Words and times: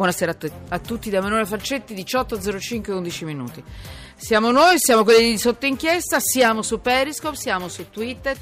Buonasera 0.00 0.30
a, 0.30 0.34
t- 0.34 0.50
a 0.70 0.78
tutti 0.78 1.10
da 1.10 1.18
Emanuele 1.18 1.44
Falcetti, 1.44 1.92
18.05 1.92 2.90
11 2.90 3.24
minuti. 3.26 3.62
Siamo 4.16 4.50
noi, 4.50 4.76
siamo 4.78 5.04
quelli 5.04 5.32
di 5.32 5.36
sotto 5.36 5.66
inchiesta, 5.66 6.16
siamo 6.20 6.62
su 6.62 6.80
Periscope, 6.80 7.36
siamo 7.36 7.68
su 7.68 7.90
Twitter. 7.90 8.34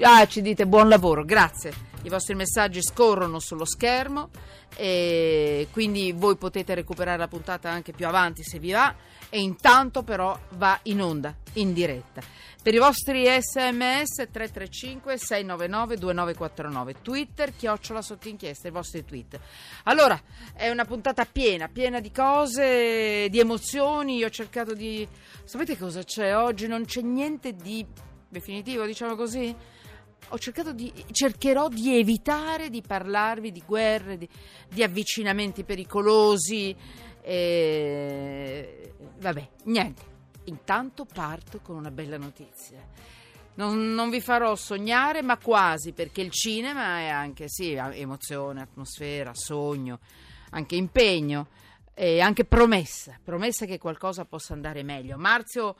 Ah, 0.00 0.26
ci 0.26 0.40
dite 0.40 0.66
buon 0.66 0.88
lavoro, 0.88 1.22
grazie. 1.22 1.91
I 2.02 2.08
vostri 2.08 2.34
messaggi 2.34 2.82
scorrono 2.82 3.38
sullo 3.38 3.64
schermo 3.64 4.30
e 4.76 5.68
quindi 5.70 6.12
voi 6.12 6.36
potete 6.36 6.74
recuperare 6.74 7.18
la 7.18 7.28
puntata 7.28 7.70
anche 7.70 7.92
più 7.92 8.06
avanti 8.06 8.42
se 8.42 8.58
vi 8.58 8.72
va. 8.72 8.94
E 9.28 9.40
intanto 9.40 10.02
però 10.02 10.38
va 10.50 10.78
in 10.84 11.00
onda, 11.00 11.34
in 11.54 11.72
diretta. 11.72 12.20
Per 12.62 12.74
i 12.74 12.78
vostri 12.78 13.24
sms 13.24 14.28
335 14.30 15.16
699 15.16 15.96
2949 15.96 16.94
Twitter 17.02 17.56
chiocciola 17.56 18.02
sotto 18.02 18.28
inchiesta 18.28 18.68
i 18.68 18.70
vostri 18.70 19.04
tweet. 19.04 19.38
Allora 19.84 20.20
è 20.54 20.70
una 20.70 20.84
puntata 20.84 21.24
piena 21.24 21.68
piena 21.68 21.98
di 21.98 22.12
cose 22.12 23.28
di 23.30 23.38
emozioni. 23.40 24.16
Io 24.16 24.26
ho 24.26 24.30
cercato 24.30 24.74
di 24.74 25.06
sapete 25.44 25.76
cosa 25.76 26.02
c'è? 26.04 26.36
Oggi 26.36 26.66
non 26.66 26.84
c'è 26.84 27.00
niente 27.00 27.54
di 27.54 27.84
definitivo 28.28 28.86
diciamo 28.86 29.14
così 29.16 29.54
ho 30.28 30.38
cercato 30.38 30.72
di 30.72 30.92
cercherò 31.10 31.68
di 31.68 31.98
evitare 31.98 32.70
di 32.70 32.80
parlarvi 32.80 33.52
di 33.52 33.62
guerre 33.66 34.16
di, 34.16 34.28
di 34.68 34.82
avvicinamenti 34.82 35.64
pericolosi 35.64 36.74
e... 37.20 38.94
vabbè 39.18 39.48
niente 39.64 40.10
Intanto 40.44 41.04
parto 41.04 41.60
con 41.60 41.76
una 41.76 41.90
bella 41.90 42.16
notizia. 42.16 42.84
Non, 43.54 43.92
non, 43.92 44.10
vi 44.10 44.20
farò 44.20 44.56
sognare, 44.56 45.22
ma 45.22 45.36
quasi, 45.36 45.92
perché 45.92 46.22
il 46.22 46.30
cinema 46.30 46.98
è 46.98 47.08
anche 47.08 47.48
sì, 47.48 47.72
emozione, 47.72 48.62
atmosfera, 48.62 49.34
sogno, 49.34 50.00
anche 50.50 50.74
impegno 50.74 51.48
e 51.94 52.20
anche 52.20 52.44
promessa, 52.44 53.18
promessa 53.22 53.66
che 53.66 53.78
qualcosa 53.78 54.24
possa 54.24 54.54
andare 54.54 54.82
meglio. 54.82 55.18
Marzio 55.18 55.76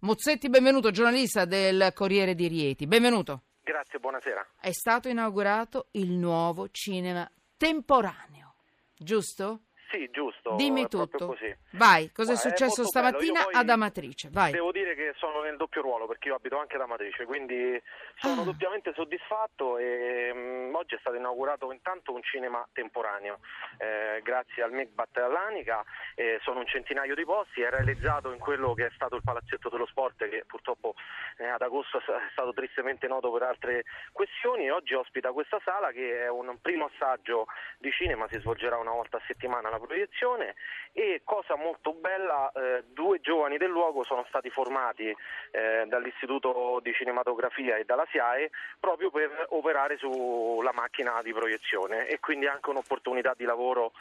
Mozzetti, 0.00 0.50
benvenuto, 0.50 0.90
giornalista 0.90 1.46
del 1.46 1.92
Corriere 1.94 2.34
di 2.34 2.46
Rieti. 2.46 2.86
Benvenuto. 2.86 3.42
Grazie, 3.64 3.98
buonasera. 3.98 4.46
È 4.60 4.72
stato 4.72 5.08
inaugurato 5.08 5.86
il 5.92 6.10
nuovo 6.10 6.68
cinema 6.68 7.26
temporaneo, 7.56 8.56
giusto? 8.94 9.60
Sì, 9.90 10.10
giusto. 10.10 10.54
Dimmi 10.56 10.86
tutto. 10.86 11.34
Vai, 11.70 12.12
cosa 12.12 12.32
è 12.32 12.36
successo 12.36 12.82
è 12.82 12.84
stamattina 12.84 13.46
ad 13.50 13.70
Amatrice? 13.70 14.28
Vai. 14.30 14.52
Devo 14.52 14.70
dire 14.70 14.94
che 14.94 15.14
sono 15.16 15.40
nel 15.40 15.56
doppio 15.56 15.80
ruolo 15.80 16.06
perché 16.06 16.28
io 16.28 16.34
abito 16.34 16.58
anche 16.58 16.74
ad 16.74 16.82
Amatrice, 16.82 17.24
quindi 17.24 17.80
sono 18.16 18.42
ah. 18.42 18.44
doppiamente 18.44 18.92
soddisfatto 18.94 19.78
e 19.78 20.30
um, 20.32 20.74
oggi 20.74 20.94
è 20.94 20.98
stato 20.98 21.16
inaugurato 21.16 21.72
intanto 21.72 22.12
un 22.12 22.22
cinema 22.22 22.66
temporaneo, 22.72 23.38
eh, 23.78 24.20
grazie 24.22 24.62
al 24.62 24.72
MIGBAT 24.72 25.16
e 25.16 25.20
all'Anica, 25.20 25.84
eh, 26.14 26.38
sono 26.42 26.60
un 26.60 26.66
centinaio 26.66 27.14
di 27.14 27.24
posti, 27.24 27.62
è 27.62 27.70
realizzato 27.70 28.32
in 28.32 28.38
quello 28.38 28.74
che 28.74 28.86
è 28.86 28.90
stato 28.94 29.16
il 29.16 29.22
Palazzetto 29.22 29.68
dello 29.68 29.86
Sport 29.86 30.28
che 30.28 30.44
purtroppo 30.46 30.94
eh, 31.38 31.46
ad 31.46 31.62
agosto 31.62 31.98
è 31.98 32.30
stato 32.32 32.52
tristemente 32.52 33.06
noto 33.06 33.30
per 33.32 33.42
altre 33.42 33.84
questioni 34.12 34.66
e 34.66 34.70
oggi 34.70 34.94
ospita 34.94 35.32
questa 35.32 35.60
sala 35.64 35.90
che 35.90 36.22
è 36.22 36.28
un 36.28 36.58
primo 36.60 36.90
assaggio 36.92 37.46
di 37.78 37.90
cinema, 37.90 38.28
si 38.28 38.38
svolgerà 38.38 38.76
una 38.76 38.92
volta 38.92 39.16
a 39.16 39.22
settimana 39.26 39.70
la 39.70 39.78
proiezione 39.78 40.54
e 40.92 41.22
cosa 41.24 41.56
molto 41.56 41.92
bella, 41.92 42.50
eh, 42.52 42.84
due 42.88 43.20
giovani 43.20 43.56
del 43.56 43.70
luogo 43.70 44.04
sono 44.04 44.24
stati 44.28 44.50
formati 44.50 45.08
eh, 45.08 45.84
dall'Istituto 45.86 46.80
di 46.82 46.92
Cinematografia 46.92 47.76
e 47.76 47.84
dalla 47.84 48.03
SIAE 48.10 48.50
proprio 48.80 49.10
per 49.10 49.46
operare 49.50 49.96
sulla 49.98 50.72
macchina 50.72 51.20
di 51.22 51.32
proiezione 51.32 52.06
e 52.06 52.20
quindi 52.20 52.46
anche 52.46 52.70
un'opportunità 52.70 53.34
di 53.36 53.44
lavoro 53.44 53.92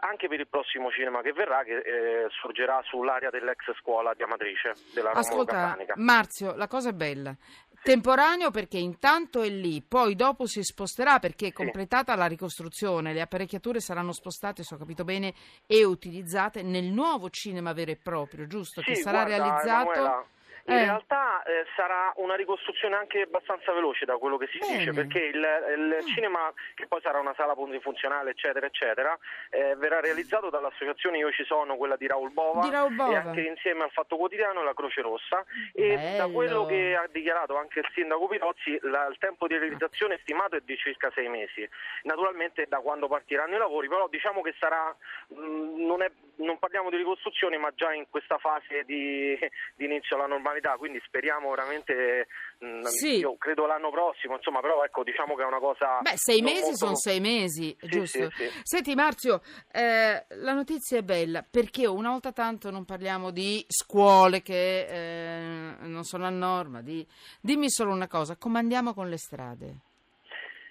anche 0.00 0.28
per 0.28 0.40
il 0.40 0.48
prossimo 0.48 0.90
cinema 0.90 1.20
che 1.20 1.32
verrà, 1.32 1.62
che 1.62 1.76
eh, 1.76 2.26
sorgerà 2.40 2.80
sull'area 2.84 3.30
dell'ex 3.30 3.74
scuola 3.78 4.14
di 4.14 4.22
Amatrice 4.22 4.72
della 4.94 5.10
Ascolta, 5.10 5.76
Marzio, 5.96 6.54
la 6.54 6.66
cosa 6.66 6.90
è 6.90 6.92
bella. 6.92 7.34
Temporaneo 7.82 8.50
perché 8.50 8.76
intanto 8.76 9.40
è 9.40 9.48
lì, 9.48 9.82
poi 9.82 10.14
dopo 10.14 10.46
si 10.46 10.62
sposterà 10.62 11.18
perché 11.18 11.48
è 11.48 11.52
completata 11.52 12.14
la 12.14 12.26
ricostruzione, 12.26 13.14
le 13.14 13.22
apparecchiature 13.22 13.80
saranno 13.80 14.12
spostate, 14.12 14.62
se 14.62 14.74
ho 14.74 14.78
capito 14.78 15.04
bene, 15.04 15.32
e 15.66 15.84
utilizzate 15.84 16.62
nel 16.62 16.84
nuovo 16.84 17.30
cinema 17.30 17.72
vero 17.72 17.92
e 17.92 17.96
proprio, 17.96 18.46
giusto? 18.46 18.82
Sì, 18.82 18.88
che 18.88 18.94
sarà 18.96 19.24
guarda, 19.24 19.36
realizzato... 19.44 19.92
Emanuela 19.92 20.26
in 20.66 20.74
eh. 20.74 20.84
realtà 20.84 21.42
eh, 21.42 21.66
sarà 21.76 22.12
una 22.16 22.34
ricostruzione 22.34 22.96
anche 22.96 23.22
abbastanza 23.22 23.72
veloce 23.72 24.04
da 24.04 24.16
quello 24.16 24.36
che 24.36 24.48
si 24.48 24.58
Bene. 24.58 24.78
dice, 24.78 24.92
perché 24.92 25.18
il, 25.18 25.36
il 25.36 25.96
ah. 25.98 26.04
cinema, 26.14 26.52
che 26.74 26.86
poi 26.86 27.00
sarà 27.00 27.18
una 27.18 27.34
sala 27.34 27.54
funzionale, 27.80 28.30
eccetera, 28.30 28.66
eccetera, 28.66 29.18
eh, 29.50 29.74
verrà 29.76 30.00
realizzato 30.00 30.50
dall'associazione 30.50 31.18
Io 31.18 31.30
Ci 31.32 31.44
Sono, 31.44 31.76
quella 31.76 31.96
di 31.96 32.06
Raul 32.06 32.30
Bova, 32.32 32.62
di 32.62 32.70
Raul 32.70 32.94
Bova. 32.94 33.12
e 33.12 33.16
anche 33.16 33.40
insieme 33.42 33.84
al 33.84 33.90
Fatto 33.90 34.16
Quotidiano 34.16 34.60
e 34.60 34.64
la 34.64 34.74
Croce 34.74 35.00
Rossa. 35.00 35.44
E 35.72 35.94
Bello. 35.96 36.16
da 36.16 36.28
quello 36.32 36.66
che 36.66 36.96
ha 36.96 37.08
dichiarato 37.10 37.56
anche 37.56 37.80
il 37.80 37.88
sindaco 37.92 38.26
Pirozzi, 38.28 38.78
la, 38.82 39.06
il 39.06 39.16
tempo 39.18 39.46
di 39.46 39.56
realizzazione 39.56 40.18
stimato 40.22 40.56
è 40.56 40.60
di 40.60 40.76
circa 40.76 41.10
sei 41.14 41.28
mesi. 41.28 41.68
Naturalmente 42.02 42.66
da 42.68 42.78
quando 42.78 43.08
partiranno 43.08 43.54
i 43.54 43.58
lavori, 43.58 43.88
però 43.88 44.08
diciamo 44.08 44.42
che 44.42 44.54
sarà, 44.58 44.94
mh, 45.28 45.40
mm, 45.40 45.86
non, 45.86 46.02
è, 46.02 46.10
non, 46.44 46.58
parliamo 46.58 46.90
di 46.90 46.96
ricostruzione, 46.96 47.56
ma 47.58 47.72
già 47.74 47.92
in 47.92 48.06
questa 48.08 48.38
fase 48.38 48.84
di, 48.84 49.36
di 49.76 49.84
inizio 49.84 50.16
alla 50.16 50.26
normalità, 50.26 50.76
quindi 50.76 51.00
speriamo 51.04 51.50
veramente, 51.50 52.26
mh, 52.58 52.66
mm, 52.66 52.82
sì. 52.82 53.18
io 53.18 53.36
credo 53.36 53.66
l'anno 53.66 53.90
prossimo, 53.90 54.36
insomma, 54.36 54.60
però 54.60 54.84
ecco, 54.84 55.02
diciamo 55.02 55.34
che 55.34 55.42
è 55.42 55.46
una 55.46 55.58
cosa... 55.58 56.00
Beh, 56.00 56.14
sei 56.16 56.42
mesi 56.42 56.60
molto... 56.62 56.76
sono 56.76 56.96
sei 56.96 57.20
mesi, 57.20 57.76
sì, 57.78 57.88
giusto? 57.88 58.30
Sì, 58.30 58.50
Senti 58.62 58.94
Marzio, 58.94 59.42
eh, 59.72 60.24
la 60.28 60.52
notizia 60.52 60.98
è 60.98 61.02
bella, 61.02 61.44
perché 61.48 61.86
una 61.86 62.10
volta 62.10 62.32
tanto 62.32 62.70
non 62.70 62.84
parliamo 62.84 63.30
di 63.30 63.64
scuole 63.68 64.42
che 64.42 64.86
eh, 64.86 65.74
non 65.80 66.04
sono 66.04 66.26
a 66.26 66.30
norma, 66.30 66.80
di... 66.82 67.06
dimmi 67.40 67.70
solo 67.70 67.92
una 67.92 68.08
cosa, 68.08 68.36
come 68.36 68.58
andiamo 68.58 68.94
con 68.94 69.08
le 69.08 69.18
strade? 69.18 69.80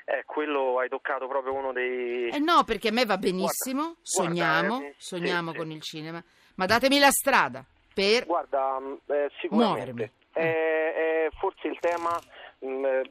Eh, 0.10 0.24
quello 0.26 0.80
hai 0.80 0.90
toccato 0.90 1.28
proprio 1.28 1.54
uno 1.54 1.72
dei... 1.72 2.30
Eh 2.30 2.40
no, 2.40 2.64
perché 2.64 2.88
a 2.88 2.92
me 2.92 3.06
va 3.06 3.20
benissimo, 3.20 3.82
guarda, 3.82 4.00
sogniamo, 4.02 4.68
guarda, 4.78 4.88
eh, 4.88 4.96
sogniamo 4.98 5.54
con 5.54 5.70
il 5.70 5.82
cinema, 5.84 6.24
ma 6.56 6.66
datemi 6.66 6.98
la 6.98 7.12
strada 7.12 7.64
per... 7.94 8.26
Guarda, 8.26 8.80
mm, 8.80 8.94
eh, 9.06 9.30
sicuramente... 9.40 10.14
È, 10.32 10.42
è 10.42 11.28
forse 11.38 11.68
il 11.68 11.78
tema, 11.80 12.20
mh, 12.58 12.68
mm, 12.68 12.86
eh, 12.86 13.10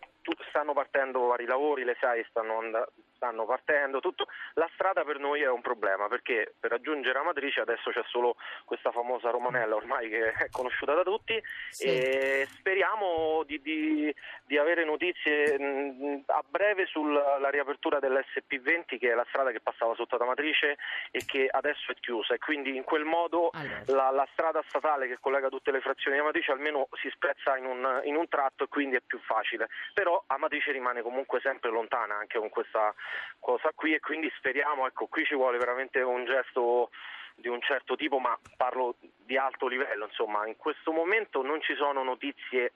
stanno 0.49 0.73
partendo 0.73 1.27
vari 1.27 1.47
lavori, 1.47 1.85
le 1.85 1.97
SAI 2.01 2.27
stanno 2.31 2.59
andando 2.59 2.91
stanno 3.19 3.45
partendo, 3.45 3.99
tutto. 3.99 4.29
La 4.55 4.71
strada 4.75 5.05
per 5.05 5.19
noi 5.19 5.43
è 5.43 5.51
un 5.51 5.61
problema 5.61 6.06
perché 6.06 6.55
per 6.59 6.71
raggiungere 6.71 7.19
Amatrice 7.19 7.61
adesso 7.61 7.91
c'è 7.91 8.03
solo 8.06 8.37
questa 8.65 8.93
famosa 8.93 9.31
romanella 9.31 9.75
ormai 9.75 10.09
che 10.09 10.33
è 10.33 10.49
conosciuta 10.51 10.95
da 10.95 11.03
tutti 11.03 11.41
sì. 11.71 11.87
e 11.87 12.47
speriamo 12.49 13.43
di, 13.45 13.61
di, 13.61 14.15
di 14.45 14.56
avere 14.56 14.84
notizie 14.84 15.59
mh, 15.59 16.23
a 16.27 16.45
breve 16.49 16.87
sulla 16.87 17.51
riapertura 17.51 17.99
dell'SP20 17.99 18.99
che 18.99 19.11
è 19.11 19.15
la 19.15 19.27
strada 19.29 19.50
che 19.50 19.61
passava 19.61 19.95
sotto 19.95 20.15
ad 20.15 20.23
Amatrice 20.23 20.79
e 21.11 21.25
che 21.27 21.49
adesso 21.50 21.91
è 21.91 21.95
chiusa 21.99 22.35
e 22.35 22.39
quindi 22.39 22.77
in 22.77 22.85
quel 22.85 23.05
modo 23.05 23.50
allora. 23.53 23.83
la, 23.87 24.11
la, 24.11 24.29
strada 24.33 24.62
statale 24.69 25.09
che 25.09 25.19
collega 25.21 25.49
tutte 25.49 25.73
le 25.73 25.81
frazioni 25.81 26.17
di 26.17 26.23
Amatrice 26.23 26.53
almeno 26.53 26.89
si 27.00 27.11
spezza 27.11 27.56
in 27.56 27.65
un, 27.65 28.00
in 28.05 28.15
un 28.15 28.29
tratto 28.29 28.65
e 28.65 28.69
quindi 28.69 28.97
è 28.97 29.00
più 29.05 29.19
facile, 29.19 29.69
però 29.93 30.23
Amatrice 30.29 30.71
rimane 30.71 31.03
comunque 31.03 31.41
sempre 31.41 31.71
lontana 31.71 32.17
anche 32.17 32.39
con 32.39 32.49
questa 32.49 32.95
cosa 33.39 33.71
qui 33.75 33.95
e 33.95 34.01
quindi 34.01 34.31
speriamo, 34.37 34.87
ecco, 34.87 35.07
qui 35.07 35.25
ci 35.25 35.35
vuole 35.35 35.59
veramente 35.59 36.01
un 36.01 36.25
gesto 36.25 36.91
di 37.35 37.49
un 37.49 37.61
certo 37.61 37.95
tipo, 37.97 38.19
ma 38.19 38.37
parlo 38.57 38.97
di 39.01 39.37
alto 39.37 39.69
livello, 39.69 40.07
insomma, 40.07 40.47
in 40.47 40.57
questo 40.57 40.93
momento 40.93 41.43
non 41.43 41.61
ci 41.63 41.75
sono 41.77 42.03
notizie 42.03 42.73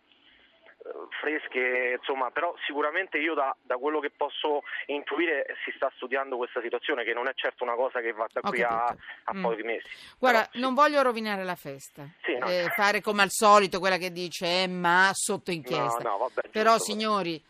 eh, 0.84 0.90
fresche, 1.20 1.96
insomma, 1.98 2.30
però 2.30 2.54
sicuramente 2.66 3.18
io 3.18 3.34
da, 3.34 3.54
da, 3.62 3.76
quello 3.76 4.00
che 4.00 4.10
posso 4.10 4.62
intuire 4.86 5.46
si 5.64 5.72
sta 5.76 5.92
studiando 5.96 6.36
questa 6.36 6.60
situazione 6.60 7.04
che 7.04 7.12
non 7.12 7.28
è 7.28 7.32
certo 7.34 7.62
una 7.64 7.74
cosa 7.74 8.00
che 8.00 8.12
va 8.12 8.26
da 8.32 8.40
qui 8.40 8.62
a, 8.62 8.86
a 8.86 9.34
mm. 9.34 9.42
pochi 9.42 9.62
mesi. 9.62 9.86
Guarda, 10.18 10.48
però, 10.50 10.64
non 10.64 10.74
voglio 10.74 11.02
rovinare 11.02 11.44
la 11.44 11.54
festa, 11.54 12.04
sì, 12.22 12.36
no. 12.36 12.46
eh, 12.46 12.68
fare 12.74 13.00
come 13.00 13.22
al 13.22 13.30
solito 13.30 13.78
quella 13.78 13.96
che 13.96 14.10
dice 14.10 14.62
eh, 14.62 14.68
ma 14.68 15.10
sotto 15.12 15.50
inchiesta. 15.50 16.02
No, 16.02 16.10
no, 16.10 16.18
vabbè, 16.18 16.48
però 16.50 16.76
giusto, 16.76 16.92
signori, 16.92 17.42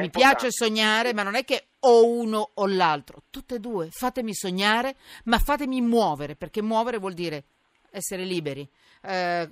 mi 0.00 0.10
piace 0.10 0.50
sognare, 0.50 1.12
ma 1.12 1.22
non 1.22 1.34
è 1.34 1.44
che 1.44 1.68
o 1.80 2.06
uno 2.06 2.50
o 2.54 2.66
l'altro, 2.66 3.24
tutte 3.30 3.56
e 3.56 3.60
due. 3.60 3.88
Fatemi 3.90 4.34
sognare, 4.34 4.96
ma 5.24 5.38
fatemi 5.38 5.80
muovere, 5.80 6.36
perché 6.36 6.62
muovere 6.62 6.98
vuol 6.98 7.14
dire 7.14 7.44
essere 7.90 8.24
liberi, 8.24 8.68
eh, 9.02 9.48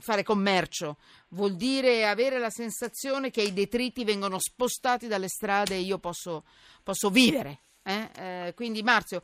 fare 0.00 0.22
commercio, 0.24 0.96
vuol 1.28 1.54
dire 1.54 2.06
avere 2.06 2.38
la 2.38 2.50
sensazione 2.50 3.30
che 3.30 3.42
i 3.42 3.52
detriti 3.52 4.04
vengono 4.04 4.38
spostati 4.40 5.06
dalle 5.06 5.28
strade 5.28 5.76
e 5.76 5.80
io 5.80 5.98
posso, 5.98 6.44
posso 6.82 7.08
vivere. 7.10 7.60
Eh? 7.82 8.10
Eh, 8.16 8.52
quindi 8.54 8.82
Marzio, 8.82 9.22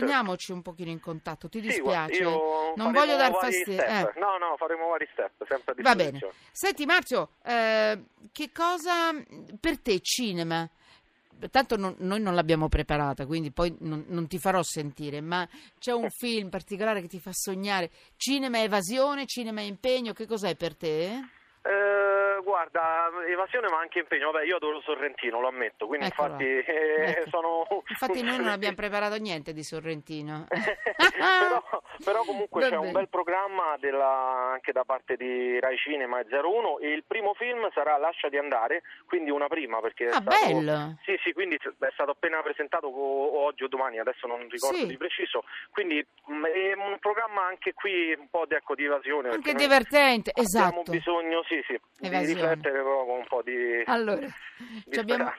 teniamoci 0.00 0.50
un 0.50 0.60
pochino 0.60 0.90
in 0.90 0.98
contatto, 0.98 1.48
ti 1.48 1.60
dispiace? 1.60 2.14
Sì, 2.14 2.22
non 2.22 2.92
voglio 2.92 3.16
dar 3.16 3.32
fastidio. 3.32 3.84
Eh. 3.84 4.12
No, 4.16 4.38
no, 4.38 4.56
faremo 4.56 4.88
vari 4.88 5.08
step, 5.12 5.46
sempre 5.46 5.74
a 5.78 5.82
Va 5.82 5.94
bene. 5.94 6.18
Senti 6.50 6.84
Marzio, 6.84 7.30
eh, 7.44 8.02
che 8.32 8.50
cosa 8.52 9.12
per 9.60 9.78
te 9.78 10.00
cinema? 10.00 10.68
tanto 11.50 11.76
non, 11.76 11.94
noi 11.98 12.20
non 12.20 12.34
l'abbiamo 12.34 12.68
preparata, 12.68 13.26
quindi 13.26 13.50
poi 13.50 13.74
non, 13.80 14.04
non, 14.08 14.26
ti 14.28 14.38
farò 14.38 14.62
sentire, 14.62 15.20
ma 15.20 15.46
c'è 15.78 15.92
un 15.92 16.08
film 16.16 16.48
particolare 16.48 17.00
che 17.00 17.08
ti 17.08 17.20
fa 17.20 17.30
sognare. 17.32 17.90
Cinema 18.16 18.62
evasione, 18.62 19.26
cinema 19.26 19.60
impegno, 19.60 20.12
che 20.12 20.26
cos'è 20.26 20.56
per 20.56 20.74
te? 20.74 21.20
Guarda, 22.44 23.10
evasione 23.26 23.68
ma 23.68 23.80
anche 23.80 24.00
impegno. 24.00 24.30
Vabbè, 24.30 24.44
io 24.44 24.56
adoro 24.56 24.80
Sorrentino, 24.82 25.40
lo 25.40 25.48
ammetto, 25.48 25.86
quindi 25.86 26.06
Eccolo. 26.06 26.28
infatti 26.28 26.44
eh, 26.70 27.10
ecco. 27.10 27.28
sono... 27.30 27.66
Infatti 27.88 28.22
noi 28.22 28.36
non 28.36 28.48
abbiamo 28.48 28.74
preparato 28.76 29.16
niente 29.16 29.52
di 29.52 29.62
Sorrentino. 29.62 30.46
però, 30.48 31.62
però, 32.04 32.22
comunque 32.22 32.60
Vabbè. 32.60 32.72
c'è 32.72 32.78
un 32.78 32.92
bel 32.92 33.08
programma 33.08 33.76
della, 33.78 34.52
anche 34.52 34.72
da 34.72 34.84
parte 34.84 35.16
di 35.16 35.58
Rai 35.58 35.76
Cinema 35.76 36.20
e 36.20 36.26
01 36.30 36.78
e 36.78 36.92
il 36.92 37.04
primo 37.06 37.34
film 37.34 37.68
sarà 37.72 37.96
Lascia 37.96 38.28
di 38.28 38.38
andare, 38.38 38.82
quindi 39.06 39.30
una 39.30 39.48
prima 39.48 39.80
perché... 39.80 40.06
Ah, 40.06 40.20
stato, 40.20 40.30
bello! 40.30 40.98
Sì, 41.04 41.18
sì, 41.22 41.32
quindi 41.32 41.56
è 41.56 41.90
stato 41.92 42.10
appena 42.12 42.42
presentato 42.42 42.92
oggi 42.94 43.64
o 43.64 43.68
domani, 43.68 43.98
adesso 43.98 44.26
non 44.26 44.46
ricordo 44.48 44.76
sì. 44.76 44.86
di 44.86 44.96
preciso, 44.96 45.44
quindi 45.70 46.04
mm, 46.30 46.44
è 46.44 46.72
un 46.74 46.98
programma 47.00 47.46
anche 47.46 47.72
qui 47.72 48.12
un 48.12 48.28
po' 48.28 48.44
di, 48.46 48.54
ecco, 48.54 48.74
di 48.74 48.84
evasione. 48.84 49.30
Anche 49.30 49.54
divertente, 49.54 50.32
esatto. 50.34 50.80
Abbiamo 50.80 50.82
bisogno, 50.88 51.42
sì, 51.48 51.62
sì, 51.66 51.78
evasione. 52.00 52.26
di 52.26 52.33
riflettere 52.34 52.82
però 52.82 53.04
con 53.04 53.18
un 53.18 53.26
po' 53.26 53.42
di, 53.42 53.82
allora, 53.86 54.26
di 54.84 54.98
abbiamo, 54.98 55.32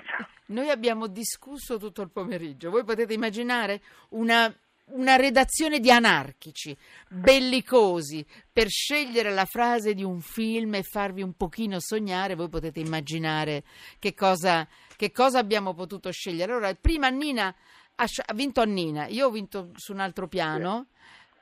noi 0.47 0.69
abbiamo 0.69 1.07
discusso 1.07 1.77
tutto 1.77 2.01
il 2.01 2.09
pomeriggio. 2.09 2.69
Voi 2.69 2.83
potete 2.83 3.13
immaginare 3.13 3.81
una, 4.09 4.53
una 4.92 5.15
redazione 5.15 5.80
di 5.80 5.92
anarchici, 5.92 6.75
bellicosi, 7.09 8.25
per 8.51 8.68
scegliere 8.68 9.31
la 9.31 9.45
frase 9.45 9.94
di 9.94 10.03
un 10.03 10.21
film 10.21 10.75
e 10.75 10.83
farvi 10.83 11.21
un 11.21 11.33
pochino 11.33 11.80
sognare. 11.80 12.36
Voi 12.36 12.50
potete 12.50 12.80
immaginare 12.80 13.63
che 14.00 14.13
cosa, 14.13 14.68
che 14.95 15.12
cosa 15.12 15.39
abbiamo 15.39 15.74
potuto 15.74 16.12
scegliere. 16.12 16.51
Allora, 16.51 16.74
prima 16.75 17.09
Nina 17.09 17.53
ha, 17.95 18.06
ha 18.25 18.33
vinto 18.33 18.62
Annina, 18.62 19.07
io 19.07 19.27
ho 19.27 19.31
vinto 19.31 19.71
su 19.75 19.94
un 19.94 20.00
altro 20.00 20.27
piano. 20.27 20.88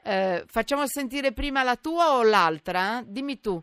Eh, 0.06 0.44
facciamo 0.48 0.86
sentire 0.86 1.32
prima 1.32 1.64
la 1.64 1.76
tua 1.78 2.16
o 2.16 2.24
l'altra? 2.24 3.02
Dimmi 3.06 3.40
tu. 3.40 3.62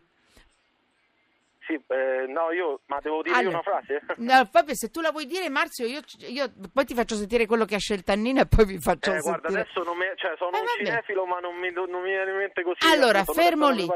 Sì, 1.71 1.81
eh, 1.87 2.25
no, 2.27 2.51
io, 2.51 2.81
ma 2.87 2.99
devo 2.99 3.21
dire 3.21 3.35
allora, 3.35 3.59
una 3.59 3.61
frase? 3.61 4.01
No, 4.17 4.49
vabbè, 4.51 4.75
se 4.75 4.89
tu 4.89 4.99
la 4.99 5.11
vuoi 5.11 5.25
dire, 5.25 5.47
Marzio, 5.49 5.85
io, 5.85 6.01
io, 6.27 6.51
poi 6.73 6.83
ti 6.83 6.93
faccio 6.93 7.15
sentire 7.15 7.45
quello 7.45 7.63
che 7.63 7.75
ha 7.75 7.79
scelto 7.79 8.11
Annina 8.11 8.41
e 8.41 8.45
poi 8.45 8.65
vi 8.65 8.77
faccio 8.77 9.11
eh, 9.13 9.21
sentire. 9.21 9.39
Guarda, 9.39 9.59
adesso 9.59 9.83
non 9.83 9.97
mi, 9.97 10.05
cioè, 10.15 10.33
sono 10.37 10.57
eh, 10.57 10.59
un 10.59 10.65
cinefilo, 10.77 11.25
ma 11.25 11.39
non 11.39 11.55
mi, 11.55 11.71
non 11.71 12.01
mi 12.01 12.09
viene 12.09 12.31
in 12.31 12.37
mente 12.37 12.61
così. 12.63 12.91
Allora, 12.91 13.23
fermo 13.23 13.69
lì, 13.69 13.87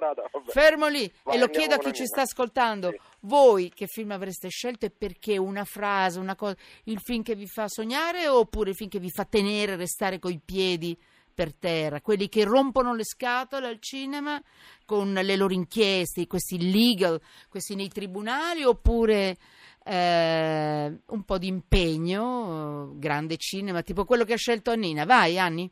fermo 0.48 0.88
lì, 0.88 1.12
Vai, 1.24 1.36
e 1.36 1.40
lo 1.40 1.48
chiedo 1.48 1.76
a 1.76 1.78
chi 1.78 1.92
ci 1.92 2.06
sta 2.06 2.22
ascoltando. 2.22 2.92
Sì. 2.92 3.00
Voi 3.22 3.72
che 3.74 3.88
film 3.88 4.12
avreste 4.12 4.48
scelto 4.48 4.86
e 4.86 4.92
perché? 4.92 5.38
Una 5.38 5.66
frase, 5.66 6.20
una 6.20 6.36
cosa, 6.36 6.56
il 6.86 7.00
film 7.00 7.24
che 7.24 7.36
vi 7.36 7.48
fa 7.48 7.68
sognare 7.68 8.28
oppure 8.28 8.70
il 8.70 8.76
film 8.76 8.90
che 8.90 9.00
vi 9.00 9.10
fa 9.10 9.26
tenere, 9.26 9.76
restare 9.76 10.20
coi 10.20 10.40
piedi? 10.44 10.98
Per 11.36 11.54
terra, 11.54 12.02
quelli 12.02 12.30
che 12.30 12.46
rompono 12.46 12.96
le 12.96 13.04
scatole 13.04 13.68
al 13.68 13.80
cinema 13.80 14.42
con 14.86 15.14
le 15.14 15.36
loro 15.36 15.54
inchieste, 15.54 16.26
questi 16.26 16.72
legal, 16.72 17.22
questi 17.50 17.76
nei 17.76 17.90
tribunali, 17.90 18.64
oppure 18.64 19.38
eh, 19.84 21.00
un 21.06 21.24
po' 21.24 21.38
di 21.38 21.48
impegno, 21.48 22.94
grande 22.96 23.36
cinema, 23.38 23.82
tipo 23.82 24.06
quello 24.06 24.24
che 24.24 24.34
ha 24.34 24.38
scelto 24.38 24.72
Annina. 24.72 25.06
Vai, 25.06 25.38
Anni. 25.38 25.70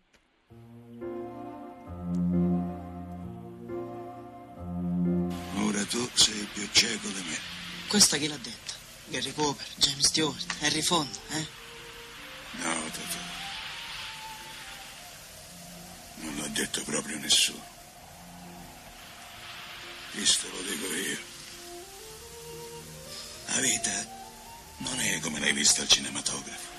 Ora 5.65 5.85
tu 5.85 6.05
sei 6.13 6.45
più 6.53 6.67
cieco 6.73 7.07
di 7.07 7.23
me. 7.29 7.37
Questa 7.87 8.17
chi 8.17 8.27
l'ha 8.27 8.37
detta? 8.37 8.73
Gary 9.07 9.31
Cooper, 9.31 9.65
James 9.77 10.07
Stewart, 10.07 10.57
Harry 10.61 10.81
Fonda, 10.81 11.17
eh? 11.31 11.62
Detto 16.53 16.83
proprio 16.83 17.17
nessuno. 17.17 17.61
Questo 20.11 20.47
lo 20.49 20.61
dico 20.61 20.93
io. 20.93 21.17
La 23.47 23.59
vita 23.59 23.91
non 24.77 24.99
è 24.99 25.19
come 25.19 25.39
l'hai 25.39 25.53
vista 25.53 25.81
al 25.81 25.87
cinematografo. 25.87 26.71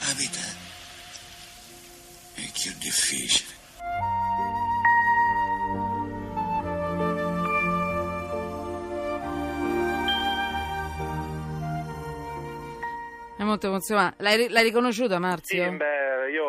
La 0.00 0.12
vita 0.14 0.40
è 2.34 2.50
più 2.50 2.72
difficile. 2.78 3.52
È 13.36 13.42
molto 13.42 13.66
emozionante. 13.66 14.22
L'hai, 14.22 14.48
l'hai 14.48 14.64
riconosciuta, 14.64 15.18
Marzio? 15.18 15.70
Sì, 15.70 15.76
beh, 15.76 16.03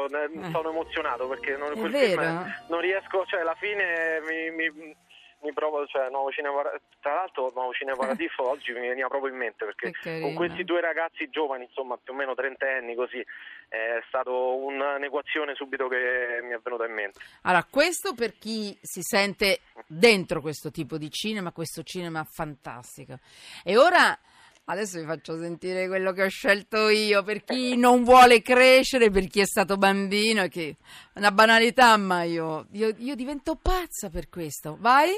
io 0.09 0.41
eh. 0.41 0.49
sono 0.51 0.69
emozionato 0.69 1.27
perché 1.27 1.57
non, 1.57 1.73
film 1.73 2.55
non 2.67 2.79
riesco, 2.79 3.25
cioè 3.25 3.41
alla 3.41 3.55
fine 3.55 4.19
mi, 4.21 4.51
mi, 4.51 4.95
mi 5.41 5.53
provo, 5.53 5.85
cioè 5.85 6.09
Nuovo 6.09 6.31
Cinema, 6.31 6.61
tra 6.99 7.13
l'altro 7.13 7.51
Nuovo 7.53 7.71
Cinema 7.73 7.97
Paradiso 7.97 8.49
oggi 8.49 8.71
mi 8.73 8.87
veniva 8.87 9.07
proprio 9.07 9.31
in 9.31 9.37
mente 9.37 9.65
perché 9.65 9.91
con 10.21 10.33
questi 10.33 10.63
due 10.63 10.81
ragazzi 10.81 11.29
giovani, 11.29 11.65
insomma 11.65 11.97
più 11.97 12.13
o 12.13 12.15
meno 12.15 12.33
trentenni 12.33 12.95
così, 12.95 13.23
è 13.69 14.01
stata 14.07 14.31
un'equazione 14.31 15.53
subito 15.55 15.87
che 15.87 16.39
mi 16.41 16.53
è 16.53 16.59
venuta 16.63 16.85
in 16.85 16.93
mente. 16.93 17.19
Allora, 17.43 17.65
questo 17.69 18.13
per 18.13 18.37
chi 18.37 18.77
si 18.81 19.01
sente 19.01 19.59
dentro 19.87 20.41
questo 20.41 20.71
tipo 20.71 20.97
di 20.97 21.09
cinema, 21.09 21.51
questo 21.51 21.83
cinema 21.83 22.23
fantastico. 22.23 23.19
E 23.63 23.77
ora 23.77 24.17
Adesso 24.67 24.99
vi 24.99 25.05
faccio 25.05 25.37
sentire 25.37 25.87
quello 25.87 26.11
che 26.11 26.23
ho 26.23 26.27
scelto 26.27 26.89
io 26.89 27.21
per 27.21 27.43
chi 27.43 27.77
non 27.77 28.03
vuole 28.03 28.41
crescere, 28.41 29.11
per 29.11 29.27
chi 29.27 29.41
è 29.41 29.45
stato 29.45 29.77
bambino. 29.77 30.47
Che 30.47 30.77
una 31.13 31.31
banalità, 31.31 31.95
ma 31.97 32.23
io, 32.23 32.65
io, 32.71 32.91
io 32.97 33.13
divento 33.13 33.55
pazza 33.61 34.09
per 34.09 34.27
questo. 34.27 34.75
Vai? 34.79 35.11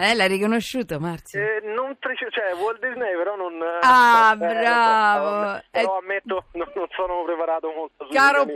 Eh, 0.00 0.14
l'hai 0.14 0.28
riconosciuto, 0.28 1.00
Marzio? 1.00 1.40
Eh, 1.40 1.60
non 1.74 1.96
preciso, 1.98 2.30
cioè 2.30 2.54
Walt 2.54 2.78
Disney, 2.78 3.16
però 3.16 3.34
non. 3.34 3.60
Ah, 3.80 4.32
eh, 4.32 4.36
bravo! 4.36 5.60
Però 5.72 5.94
eh, 5.94 5.98
ammetto, 6.00 6.44
non, 6.54 6.70
non, 6.72 6.86
sono 6.94 7.24
preparato 7.24 7.72
molto. 7.72 8.06
Caro, 8.12 8.46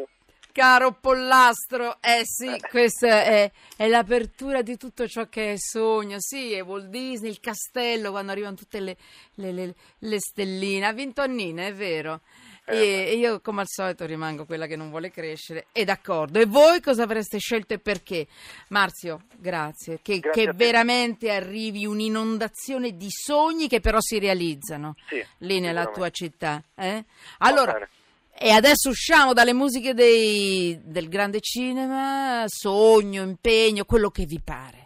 caro 0.52 0.92
Pollastro, 0.92 1.96
eh 2.00 2.20
sì, 2.22 2.46
eh. 2.46 2.60
questa 2.70 3.24
è, 3.24 3.50
è, 3.76 3.88
l'apertura 3.88 4.62
di 4.62 4.76
tutto 4.76 5.08
ciò 5.08 5.28
che 5.28 5.54
è 5.54 5.56
sogno. 5.56 6.18
Sì, 6.20 6.52
è 6.52 6.62
Walt 6.62 6.86
Disney, 6.86 7.30
il 7.30 7.40
castello, 7.40 8.12
quando 8.12 8.30
arrivano 8.30 8.54
tutte 8.54 8.78
le, 8.78 8.96
le, 9.34 9.50
le, 9.50 9.74
le 9.98 10.18
stelline. 10.20 10.86
Ha 10.86 10.92
vinto 10.92 11.22
Annina, 11.22 11.66
è 11.66 11.74
vero. 11.74 12.20
E 12.64 13.16
io 13.16 13.40
come 13.40 13.62
al 13.62 13.66
solito 13.68 14.06
rimango 14.06 14.46
quella 14.46 14.66
che 14.66 14.76
non 14.76 14.90
vuole 14.90 15.10
crescere 15.10 15.66
e 15.72 15.84
d'accordo. 15.84 16.38
E 16.38 16.46
voi 16.46 16.80
cosa 16.80 17.02
avreste 17.02 17.38
scelto 17.38 17.74
e 17.74 17.78
perché? 17.78 18.26
Marzio, 18.68 19.22
grazie. 19.36 19.98
Che, 20.00 20.20
grazie 20.20 20.46
che 20.46 20.52
veramente 20.52 21.30
arrivi 21.32 21.84
un'inondazione 21.86 22.96
di 22.96 23.08
sogni 23.10 23.68
che 23.68 23.80
però 23.80 23.98
si 24.00 24.18
realizzano 24.18 24.94
sì, 25.08 25.24
lì 25.38 25.58
nella 25.58 25.86
tua 25.86 26.10
città. 26.10 26.62
Eh? 26.76 27.04
Allora, 27.38 27.86
e 28.34 28.50
adesso 28.50 28.88
usciamo 28.88 29.32
dalle 29.32 29.52
musiche 29.52 29.92
dei, 29.92 30.78
del 30.82 31.08
grande 31.08 31.40
cinema, 31.40 32.44
sogno, 32.46 33.22
impegno, 33.22 33.84
quello 33.84 34.10
che 34.10 34.24
vi 34.24 34.40
pare. 34.42 34.81